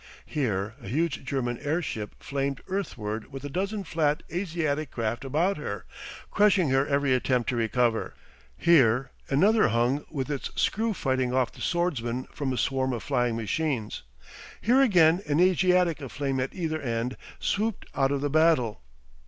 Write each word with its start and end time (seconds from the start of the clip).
Here 0.25 0.73
a 0.81 0.87
huge 0.87 1.23
German 1.25 1.59
airship 1.59 2.15
flamed 2.23 2.61
earthward 2.67 3.31
with 3.31 3.43
a 3.43 3.49
dozen 3.49 3.83
flat 3.83 4.23
Asiatic 4.33 4.89
craft 4.89 5.23
about 5.23 5.57
her, 5.57 5.85
crushing 6.31 6.69
her 6.71 6.87
every 6.87 7.13
attempt 7.13 7.49
to 7.49 7.55
recover. 7.55 8.15
Here 8.57 9.11
another 9.29 9.67
hung 9.67 10.03
with 10.09 10.31
its 10.31 10.49
screw 10.59 10.95
fighting 10.95 11.35
off 11.35 11.51
the 11.51 11.61
swordsman 11.61 12.23
from 12.33 12.51
a 12.51 12.57
swarm 12.57 12.93
of 12.93 13.03
flying 13.03 13.35
machines. 13.35 14.01
Here, 14.59 14.81
again, 14.81 15.21
an 15.27 15.39
Asiatic 15.39 16.01
aflame 16.01 16.39
at 16.39 16.55
either 16.55 16.81
end 16.81 17.15
swooped 17.39 17.85
out 17.93 18.09
of 18.11 18.21
the 18.21 18.29
battle. 18.31 18.81